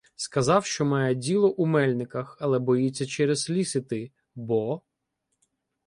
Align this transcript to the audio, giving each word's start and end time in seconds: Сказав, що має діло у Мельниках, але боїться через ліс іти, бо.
Сказав, 0.15 0.65
що 0.65 0.85
має 0.85 1.15
діло 1.15 1.49
у 1.51 1.65
Мельниках, 1.65 2.37
але 2.41 2.59
боїться 2.59 3.05
через 3.05 3.49
ліс 3.49 3.75
іти, 3.75 4.11
бо. 4.35 4.81